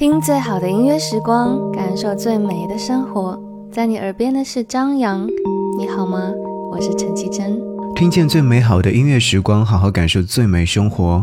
[0.00, 3.38] 听最好的音乐时光，感受最美的生活。
[3.70, 5.28] 在你耳边的是张扬，
[5.76, 6.32] 你好吗？
[6.70, 7.60] 我是陈绮贞。
[7.94, 11.22] 听见最美好的音乐时光，好好感受最美生活。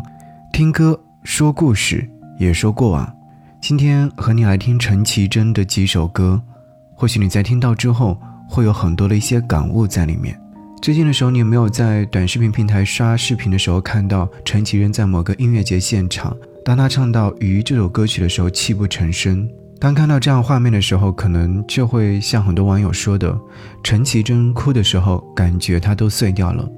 [0.54, 3.12] 听歌说故事，也说过往。
[3.60, 6.40] 今天和你来听陈绮贞的几首歌，
[6.94, 8.16] 或许你在听到之后
[8.48, 10.40] 会有很多的一些感悟在里面。
[10.84, 16.38] 最近的时候，你有没有在短视频平台刷视频的时候看到陈绮贞在某个音乐节现场？
[16.68, 19.50] 当他唱到《鱼》这首歌曲的时候，泣不成声。
[19.80, 23.40] 当看到这样画面的时候，可能就会像很多网友说的，
[23.82, 26.70] 陈绮贞哭的时候，感觉她都碎掉了。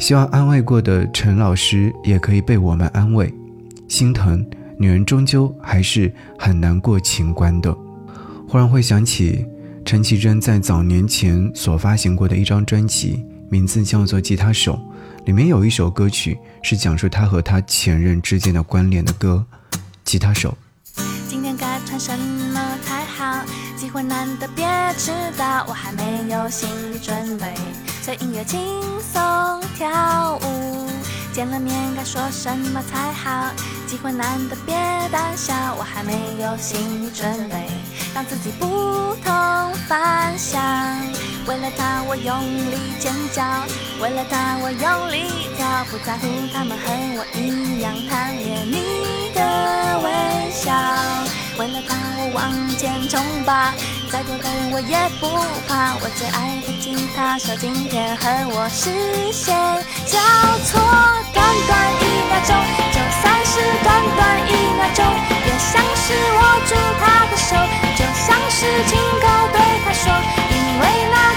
[0.00, 3.32] 希望安慰过的陈老师也可以被我们安慰。
[3.86, 4.44] 心疼，
[4.76, 7.72] 女人终究还是很难过情关的。
[8.48, 9.46] 忽然会想起
[9.84, 14.72] 陈绮贞在早年前所发行过的一张专辑，名字叫做《吉他手》。
[15.26, 19.44] 里面有一首歌曲是讲述他和他前任之间的关联的歌，
[20.04, 20.56] 《吉他手》。
[21.28, 23.44] 今天该穿什么才好？
[23.76, 24.64] 机会难得，别
[24.96, 25.66] 迟到。
[25.66, 27.52] 我还没有心理准备，
[28.02, 28.60] 随音乐轻
[29.00, 30.88] 松跳舞。
[31.32, 33.50] 见了面该说什么才好？
[33.88, 34.76] 机会难得，别
[35.10, 35.52] 胆小。
[35.76, 37.66] 我还没有心理准备，
[38.14, 40.62] 让自己不同凡响。
[41.46, 42.34] 为了他，我用
[42.72, 43.42] 力尖叫；
[44.02, 49.40] 为了他，我用力跳，不在乎他们和我一样贪恋你的
[50.02, 50.74] 微笑。
[51.56, 53.72] 为了他，我往前冲吧，
[54.10, 55.30] 再多的人我也不
[55.70, 55.94] 怕。
[56.02, 58.90] 我最爱的吉他手，今天和我视
[59.32, 59.54] 线
[60.04, 60.18] 交
[60.66, 60.82] 错，
[61.30, 61.72] 短短
[62.02, 62.58] 一秒钟，
[62.90, 65.06] 就算是短短一秒钟，
[65.46, 67.54] 也像是握住他的手，
[67.94, 70.10] 就像是亲口对他说，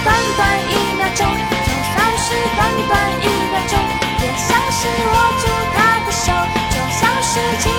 [0.03, 0.39] 短短
[0.71, 3.77] 一秒钟，就算是短短一秒钟，
[4.21, 5.43] 也像是握住
[5.75, 6.31] 他的手，
[6.71, 7.71] 就像是亲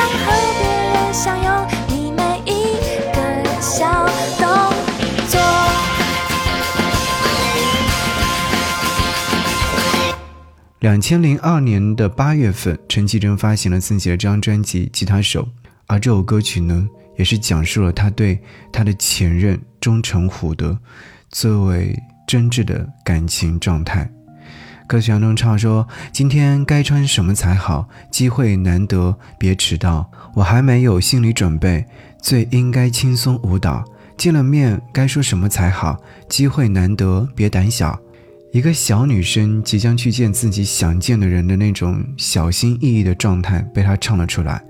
[0.00, 0.24] 和
[0.58, 2.78] 别人享用你每一
[3.14, 3.18] 个
[3.60, 4.06] 小
[4.38, 4.46] 动
[5.28, 5.40] 作
[10.80, 15.42] 两千零二年的八月份，陈绮贞发行了自己的这张专辑《吉他手》，
[15.86, 18.40] 而这首歌曲呢，也是讲述了她对
[18.72, 20.78] 她的前任钟成虎的
[21.30, 24.08] 最为真挚的感情状态。
[24.88, 27.86] 歌曲当中唱说：“今天该穿什么才好？
[28.10, 30.10] 机会难得，别迟到。
[30.34, 31.84] 我还没有心理准备，
[32.22, 33.84] 最应该轻松舞蹈。
[34.16, 35.98] 见了面该说什么才好？
[36.26, 37.96] 机会难得，别胆小。”
[38.50, 44.64] 一个小女生即将去见自己想见的人的那种小心翼翼的状态被她唱了出来，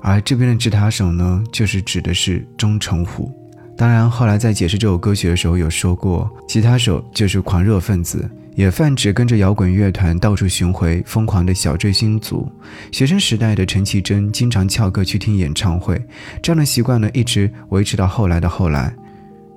[0.00, 3.34] 而这边的吉他手呢，就是指的是钟成虎。
[3.76, 12.50] 当然，后来在解释这首歌曲的时候有说过，吉他手就是狂热分子，也泛指跟着摇滚乐团到处巡回、疯狂的小追星族。
[12.90, 15.96] 学生时代的陈绮贞经常翘课去听演唱会，
[16.42, 18.92] 这样的习惯呢，一直维持到后来的后来。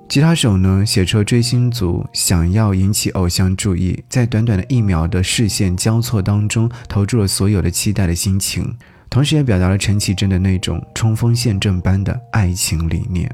[0.08, 8.72] 吉他手呢，写出追星族想要引起偶像注意，在短短的一秒的视线交错当中，投注了所有的期待的心情，
[9.10, 13.28] 同时也表达了陈绮贞的那种冲锋陷阵般的爱情理念。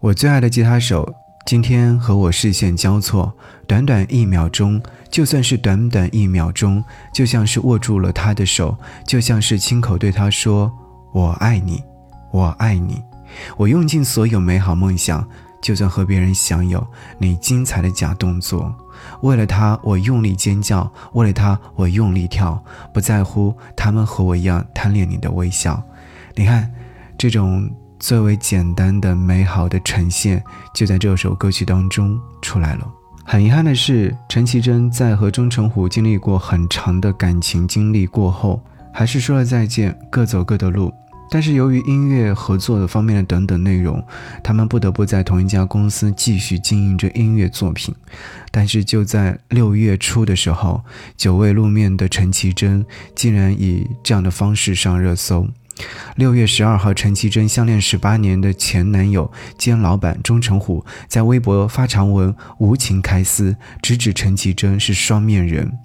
[0.00, 1.14] 我最爱的吉他手。
[1.46, 3.32] 今天和我视线交错，
[3.68, 6.82] 短短一秒钟，就算是短短一秒钟，
[7.14, 8.76] 就像是握住了他的手，
[9.06, 10.72] 就像是亲口对他说
[11.14, 11.80] ：“我爱你，
[12.32, 13.00] 我爱你。”
[13.56, 15.24] 我用尽所有美好梦想，
[15.62, 16.84] 就算和别人享有
[17.16, 18.74] 你精彩的假动作，
[19.22, 22.60] 为了他我用力尖叫，为了他我用力跳，
[22.92, 25.80] 不在乎他们和我一样贪恋你的微笑。
[26.34, 26.68] 你看，
[27.16, 27.70] 这种。
[27.98, 30.42] 最为简单的美好的呈现，
[30.74, 32.86] 就在这首歌曲当中出来了。
[33.24, 38.62] 很遗憾的是，陈绮贞在和钟成虎经历过很长的感情经历过后，
[38.92, 40.92] 还是说了再见，各走各的路。
[41.28, 44.00] 但是由于音乐合作的方面的等等内容，
[44.44, 47.92] 他们不得不在同一家公司继续经营着音乐作品。
[48.52, 50.84] 但是就在六月初的时候，
[51.16, 55.48] 久未露面的陈绮贞竟然以这样的方式上热搜。
[56.16, 65.78] 六月十二号，陈绮贞相恋十八年的前男友兼老板钟成虎在微博发长文，无情开撕，直指陈绮贞是双面人。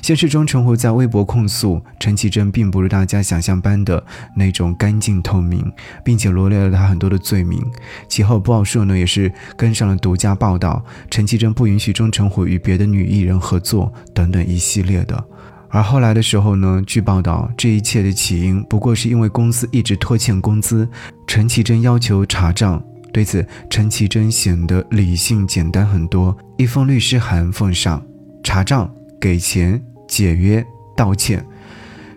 [0.00, 4.06] 先是钟成虎在微博控诉陈绮贞并不如大家想象般的
[4.36, 5.72] 那种干净透明，
[6.04, 7.60] 并且罗列了他很多的罪名。
[8.08, 15.24] 其后，报社呢也是跟上了独家报道，陈绮贞不允许钟成虎与别的女艺人合作等等一系列的。
[15.68, 20.88] 而后来的时候呢，据报道，这一切的起因不过是因为公司一直拖欠工资，
[21.26, 22.82] 陈绮贞要求查账。
[23.12, 28.02] 对此，陈绮贞显得理性简单很多，一封律师函奉上，
[28.42, 28.90] 查账、
[29.20, 30.64] 给钱、解约、
[30.94, 31.44] 道歉。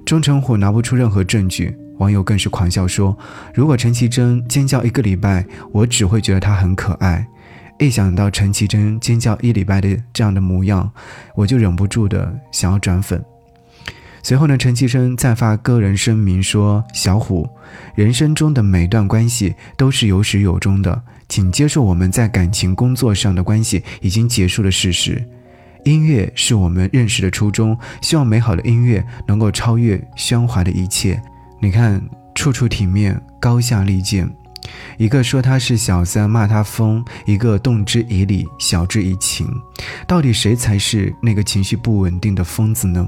[0.06, 3.18] 钟成虎拿不出任何证据，网友更是狂笑说
[3.56, 7.26] ：“如果陈绮贞尖叫一个礼拜，我只会觉得她很可爱。
[7.78, 10.92] 一想到陈绮贞尖叫一礼拜的这样的模样，
[11.34, 13.24] 我就忍不住的想要转粉。”
[14.22, 17.50] 随后呢，陈绮贞再发个人声明说：“小虎，
[17.96, 25.24] 人生中的每段关系都是有始有终的，请接受我们在感情、工作上的关系已经结束的事实。
[25.86, 31.22] 音乐是我们认识的初衷，希望美好的音乐能够超越喧哗的一切。
[31.62, 32.02] 你看，
[32.36, 34.30] 处处体面，高下立见。
[34.98, 39.48] 一个说他是小三，骂他疯；一个动之以理，晓之以情。
[40.06, 43.08] 到底谁才是那个情绪不稳定的疯子呢？”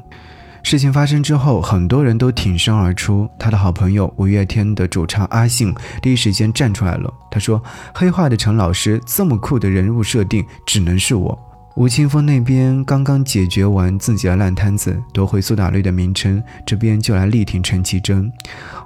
[0.63, 3.28] 事情发生之后，很多人都挺身而出。
[3.38, 7.13] 他的好朋友五月天的主唱阿信第一时间站出来了。
[7.30, 7.62] 他说
[7.94, 11.38] ：“黑化的陈老师这么酷的人物设定，只能是我。”
[11.75, 18.31] 吴青峰那边刚刚解决完自己的烂摊子，夺回苏打绿的名称，这边就来力挺陈绮贞。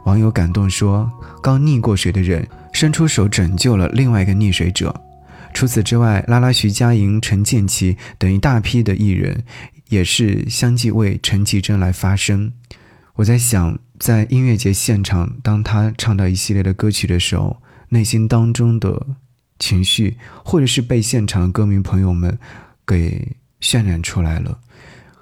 [0.05, 1.11] 网友感动说
[1.41, 4.95] ：“刚溺过水的人伸出手拯救了另外一个溺水者。”
[5.51, 9.43] 除此之外，拉拉、徐佳莹、陈建奇等一大批的艺人。
[9.89, 12.53] 也是相继为陈绮贞来发声。
[13.15, 19.07] 我在想，在音乐节现场，当他唱到一系列的歌曲的时候，内心当中的
[19.57, 22.37] 情绪，或者是被现场的歌迷朋友们
[22.85, 24.59] 给渲染出来了，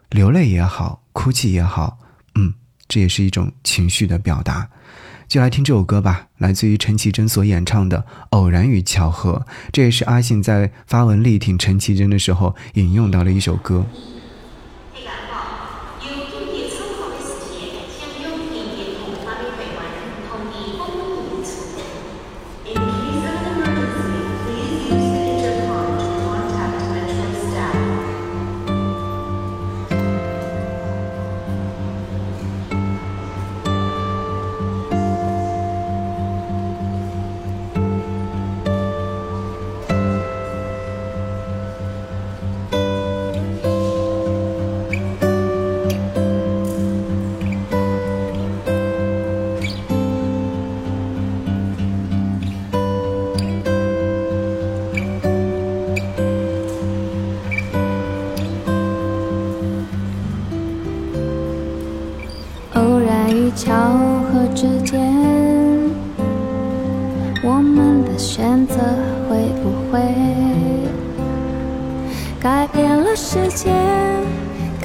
[0.10, 2.00] 流泪也好，哭泣也好，
[2.36, 2.56] 嗯，
[2.88, 4.69] 这也是一种情绪的表达。
[5.27, 8.00] 就来听这首歌吧，来自于陈绮贞所演唱的
[8.31, 13.86] 《偶然与巧合》，这也是阿信在发文力挺陈绮贞的时候引用到的一首歌。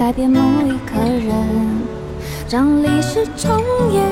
[0.08, 1.82] 改变某一个人，
[2.48, 3.62] 让历史重
[3.92, 4.02] 演？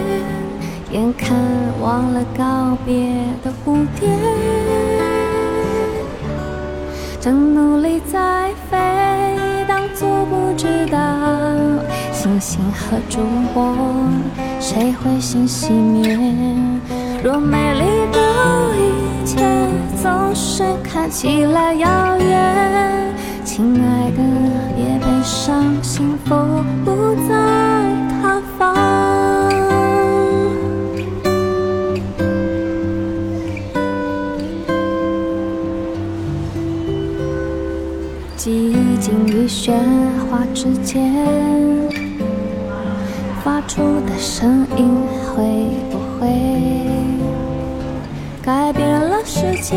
[0.92, 1.34] 眼看
[1.80, 4.06] 忘了告别的蝴蝶，
[7.18, 8.76] 正努力在飞，
[9.66, 10.98] 当作不知道。
[12.12, 13.20] 星星和烛
[13.54, 13.74] 火，
[14.60, 16.14] 谁会先熄灭？
[17.24, 18.20] 若美丽的。
[18.76, 19.42] 一切
[20.02, 23.14] 总是看起来遥远。
[23.46, 24.20] 亲爱的，
[25.26, 26.36] 上，幸福
[26.84, 27.34] 不在
[28.22, 28.76] 他方。
[38.36, 39.72] 寂静与喧
[40.30, 41.12] 哗之间。
[43.42, 44.88] 发出的声音
[45.34, 45.42] 会
[45.90, 46.28] 不会
[48.44, 49.76] 改变了世界，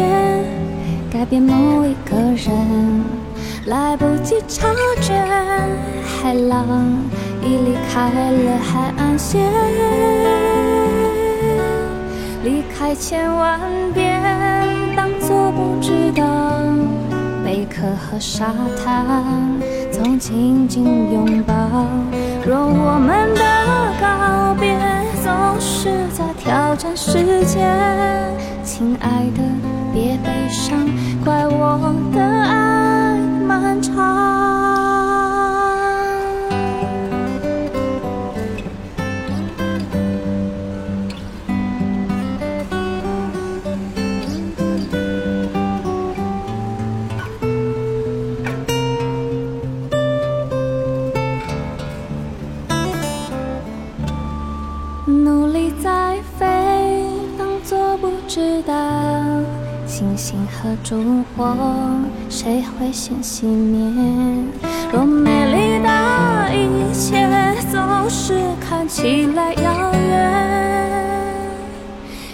[1.12, 3.19] 改变某一个人？
[3.70, 4.68] 来不及察
[5.00, 5.14] 觉，
[6.04, 6.66] 海浪
[7.44, 9.40] 已离开了海岸线。
[12.44, 13.60] 离开千万
[13.94, 14.20] 遍，
[14.96, 16.26] 当作不知道。
[17.46, 18.48] 贝壳和沙
[18.84, 19.06] 滩
[19.92, 21.54] 总紧紧拥抱。
[22.48, 23.42] 若我们的
[24.02, 24.76] 告别
[25.24, 27.70] 总是在挑战时间，
[28.64, 29.44] 亲爱的，
[29.94, 30.76] 别悲伤，
[31.24, 32.89] 怪我的爱
[33.96, 34.30] 好
[55.06, 56.46] 努力在飞
[57.38, 58.74] 当作不知道
[59.90, 60.38] 星星。
[60.46, 61.56] 和烛火，
[62.30, 63.80] 谁会先熄灭？
[64.94, 65.90] 若美丽的
[66.54, 67.28] 一切
[67.72, 71.42] 总是看起来遥远，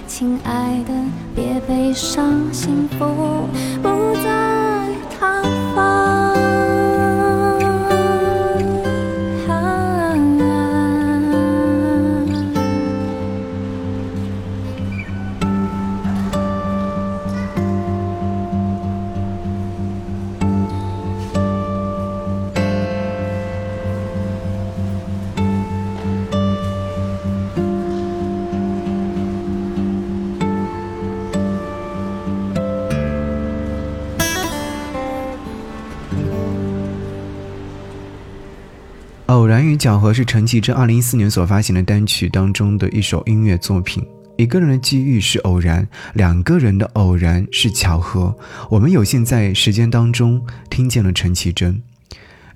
[0.06, 0.94] 亲爱的，
[1.34, 3.48] 别悲伤，幸福
[3.82, 4.55] 不在
[39.28, 44.06] 偶然与巧合是陈绮贞2014年所发行的单曲当中的一首音乐作品。
[44.38, 48.36] 一个人的机遇是偶然，两个人的偶然是巧合。
[48.70, 51.82] 我们有幸在时间当中听见了陈绮贞。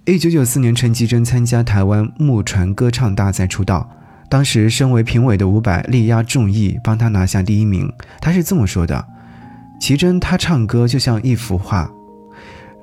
[0.06, 3.90] 1994年，陈绮贞参加台湾木船歌唱大赛出道，
[4.30, 7.92] 当时身为评委的伍佰力压众议，帮她拿下第一名。
[8.22, 9.08] 他是这么说的
[9.82, 11.90] ：“绮贞她唱歌就像一幅画，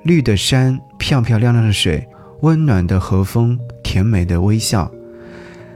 [0.03, 2.05] 绿的山，漂漂亮亮的水，
[2.41, 4.91] 温暖的和风。”甜美的微笑，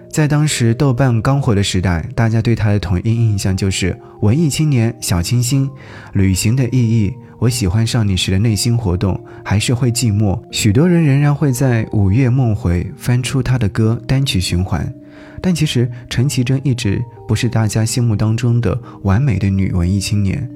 [0.10, 5.70] 在当时豆瓣刚火的时代，大家对他的统一印象就是文艺青年、小清新、
[6.12, 7.13] 旅行的意义。
[7.39, 10.38] 我喜欢上你时的内心活动，还是会寂寞。
[10.51, 14.94] 许多人仍然会在午夜梦回翻出他的歌单曲循环，
[15.41, 20.48] 但其实陈绮贞一直不是大家心目当中的完美的女文艺青年。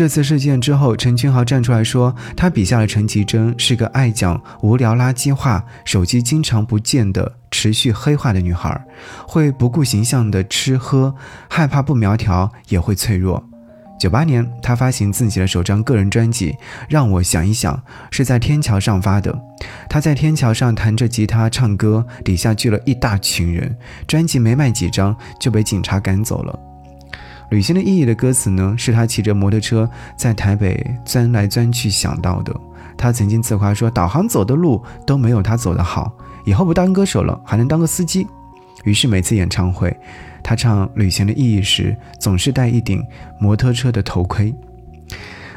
[0.00, 8.82] 这次事件之后，陈君豪站出来说，他笔下的陈绮贞是个爱讲无聊垃圾话、手机经常不见的持续黑化的女孩，
[9.28, 11.14] 会不顾形象的吃喝，
[11.50, 13.44] 害怕不苗条也会脆弱。
[14.00, 16.52] 九八年，他发行自己的首张个人专辑
[16.88, 17.76] 《让我想一想》，
[18.10, 19.38] 是在天桥上发的。
[19.90, 23.76] 他在天桥上弹着吉他唱歌，底下聚了一大群人。
[24.06, 26.69] 专辑没卖几张就被警察赶走了。
[27.50, 32.54] 旅行的意义的歌词呢，是他骑着摩托车在台北钻来钻去想到的。
[32.96, 36.12] 他曾经自夸说，导航走的路都没有他走的好，
[36.44, 38.26] 以后不当歌手了，还能当个司机。
[38.84, 39.94] 于是每次演唱会，
[40.42, 43.02] 他唱《旅行的意义》时，总是戴一顶
[43.38, 44.54] 摩托车的头盔。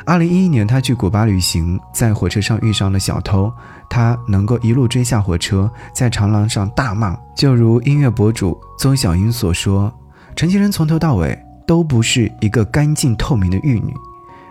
[0.06, 3.52] 二零一一年，他去古巴旅行，在火车上遇上了小偷，
[3.90, 7.18] 他能够一路追下火车，在长廊上大骂。
[7.36, 9.94] 就如音乐博主邹小英所说，
[10.36, 11.38] 陈绮贞从头到尾。
[11.66, 13.94] 都不是一个干净透明的玉女，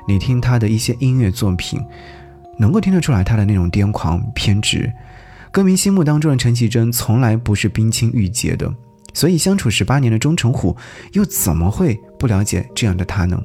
[0.07, 1.81] 你听她的一些音乐作品，
[2.59, 4.93] 能够听得出来她的那种癫狂偏执。
[5.51, 8.73] 歌迷心目当中的陈绮贞从来不是冰清玉洁的，
[9.13, 10.77] 所以相处十八年的钟成虎
[11.13, 13.43] 又怎么会不了解这样的她呢？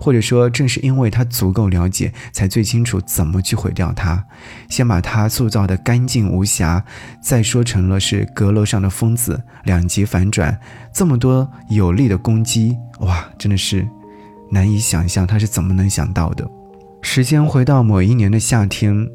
[0.00, 4.24] 或者说，正是因为他足够了解，才最清楚怎么去毁掉他。
[4.68, 6.84] 先把他塑造的干净无瑕，
[7.22, 10.58] 再说成了是阁楼上的疯子，两极反转，
[10.92, 13.86] 这么多有力的攻击，哇，真的是
[14.50, 16.48] 难以想象他是怎么能想到的。
[17.00, 19.08] 时间回到某一年的夏天，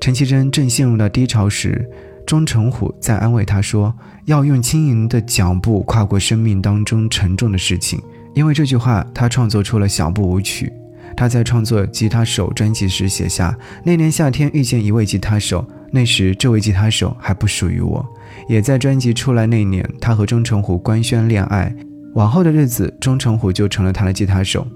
[0.00, 1.86] 陈绮贞正陷入到低潮时，
[2.26, 3.94] 钟成虎在安慰她说
[4.24, 8.00] ：“要用轻盈的脚步跨过生命当中沉重的事情。”
[8.36, 10.70] 因为这句话，他创作出了小步舞曲。
[11.16, 18.04] 他在创作《吉他手》专辑时写下：“那年夏天遇见一位吉他手，那时这位吉他手还不属于我。”
[18.46, 21.74] 也在专辑出来那年，他和钟成虎官宣恋爱。
[22.12, 24.66] 往后的日子，钟成虎就成了他的吉他手。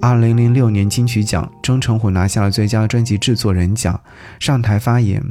[0.00, 4.00] 二零零六年金曲奖，钟成虎拿下了最佳专辑制作人奖。
[4.40, 5.22] 上台发言，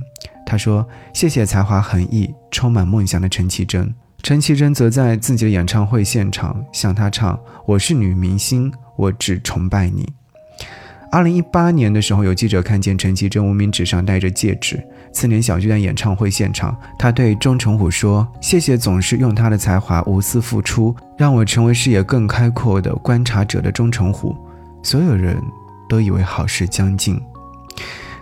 [0.45, 3.93] 他说：“谢谢才华横溢、充满梦想的陈绮贞。”
[4.23, 10.11] 陈绮贞则在自己的演唱会现场向他唱：“我是女明星，我只崇拜你。”
[11.09, 14.85] 二零一八年的时候，有记者看见陈绮贞无名指上戴着戒指。
[15.13, 24.35] 次年小巨蛋演唱会现场，他对钟成虎说：“谢谢总是用他的才华无私付出，让我成为视野更开阔的观察者的钟成虎。”
[24.83, 25.41] 所有人
[25.87, 27.19] 都以为好事将近，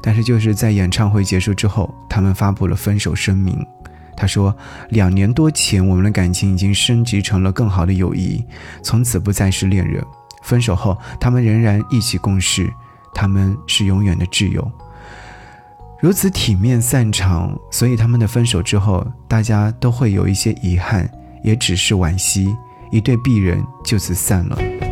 [0.01, 3.65] 但是就是在演唱会结束之后，他们发布了分手声明。
[4.15, 4.55] 他说
[4.89, 8.43] ：“两年多前，我们的感情已经升级成了更好的友谊，
[8.81, 10.03] 从此不再是恋人。”
[10.43, 12.72] 分手后，他们仍然一起共事，
[13.13, 14.72] 他们是永远的挚友。
[16.00, 21.10] 如此体面散场，所以他们的分手之后，大家都会有一些遗憾，
[21.43, 22.55] 也只是惋惜，
[22.91, 24.84] 一对璧人就此散了。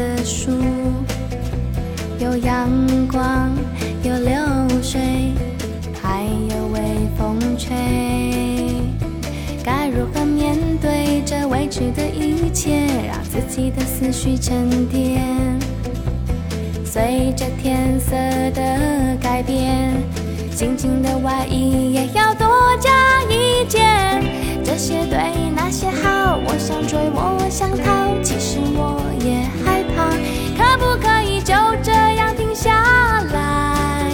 [0.00, 0.50] 的树，
[2.18, 2.70] 有阳
[3.12, 3.50] 光，
[4.02, 4.34] 有流
[4.82, 4.98] 水，
[6.00, 6.80] 还有微
[7.18, 7.76] 风吹。
[9.62, 15.22] 该如何面对这未知的一切，让自己的思绪沉淀？
[16.82, 18.16] 随着天色
[18.54, 19.92] 的改变，
[20.54, 22.48] 紧紧的外衣也要多
[22.80, 24.24] 加一件。
[24.64, 25.18] 这些对
[25.54, 28.99] 那些好，我想追，我想逃，其实我。
[30.56, 32.70] 可不可以就这样停下
[33.32, 34.10] 来？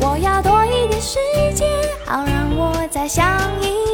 [0.00, 1.18] 我要多一点时
[1.54, 1.68] 间，
[2.04, 3.24] 好让我再想
[3.62, 3.93] 一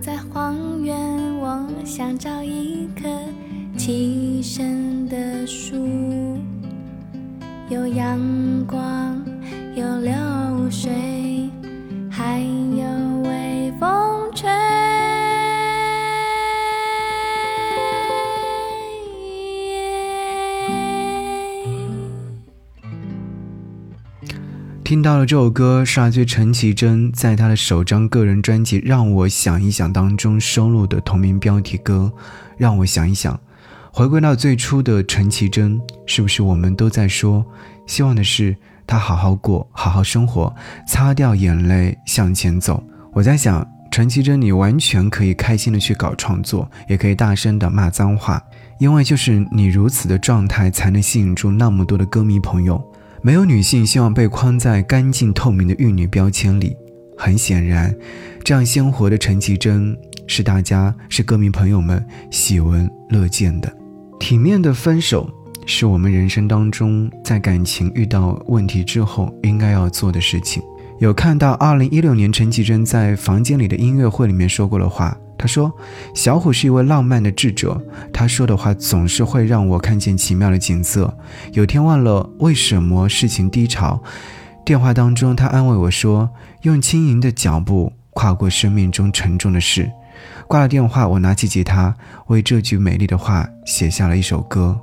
[0.00, 2.39] 在荒原，我想找
[24.90, 32.12] 听到了这首歌，是来自陈绮贞在她的首张个人专辑《让我想一想》当中收录的同名标题歌。
[32.56, 33.38] 让我想一想，
[33.92, 37.46] 回归到最初的陈绮贞，是不是我们都在说，
[37.86, 40.52] 希望的是她好好过，好好生活，
[40.88, 42.82] 擦掉眼泪向前走。
[43.12, 48.42] 我在想，陈绮贞，你完全可以开心的去搞创作，也可以大声的骂脏话，
[48.80, 52.89] 因为就是你如此的状态，才能吸引住那么多的歌迷朋友。
[53.22, 56.74] 没有女性希望被框在干净透明的玉女标签里。
[57.18, 57.94] 很显然，
[58.42, 59.94] 这样鲜活的陈绮贞
[60.26, 63.70] 是大家、是歌迷朋友们喜闻乐见的。
[64.18, 65.28] 体面的分手
[65.66, 70.62] 是我们人生当中在感情遇到问题之后应该要做的事情。
[70.98, 75.14] 有看到2016年陈绮贞在房间里的音乐会里面说过的话。
[75.40, 75.72] 他说
[76.14, 81.16] ：“小虎是一位浪漫的智者，他说的话总是会让我看见奇妙的景色。
[81.52, 84.02] 有天忘了为什么事情低潮，
[84.66, 86.28] 电话当中他安慰我说
[86.60, 89.90] ：‘用轻盈的脚步跨过生命中沉重的事。’
[90.46, 94.78] 挂了电话，我拿起吉他，为这句美丽的话写下了一首歌。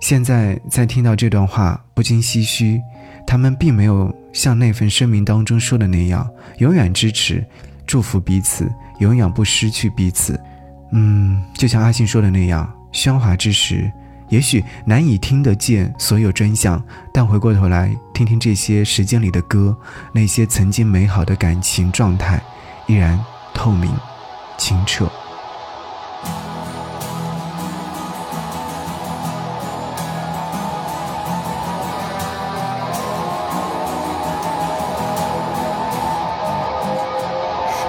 [0.00, 2.80] 现在在听到这段话，不禁唏嘘，
[3.24, 7.46] 他们并没有像那份声明当中说的那样，永远支持。”
[7.84, 8.70] 祝福彼此，
[9.02, 10.40] 永远不失去彼此。
[10.92, 13.90] 嗯，就像阿信说的那样，喧哗之时，
[14.28, 16.80] 也许难以听得见所有真相，
[17.12, 19.76] 但回过头来听听这些时间里的歌，
[20.12, 22.40] 那些曾经美好的感情状态，
[22.86, 23.18] 依然
[23.52, 23.92] 透明、
[24.56, 25.10] 清澈。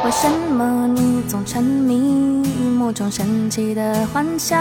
[0.03, 4.59] 为什么你总沉迷于某种神奇的幻想？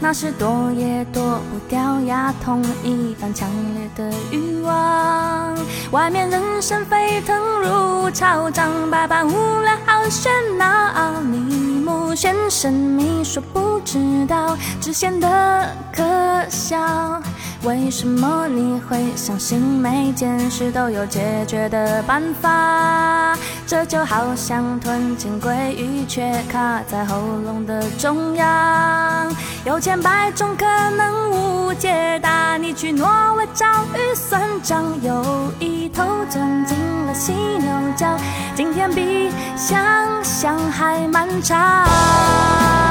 [0.00, 5.56] 那是躲也躲不掉牙痛一般强烈的欲望。
[5.90, 11.20] 外面人声沸腾如潮涨，百般无聊好喧闹。
[11.20, 15.28] 你目眩神迷，说不知道，只显得
[15.92, 16.02] 可
[16.48, 17.20] 笑。
[17.64, 23.36] 为什么你会相信每件事都有解决的办法？
[23.66, 29.34] 这就好像吞进鲑鱼，却卡在喉咙的中央。
[29.64, 38.06] 有千百种可能无解答，你去挪威找鱼算账，有一头钻进了犀牛角。
[38.54, 39.78] 今天比想
[40.22, 42.87] 象还漫长。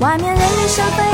[0.00, 1.09] 外面人声沸